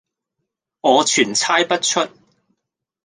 [0.81, 2.09] 我全猜不出。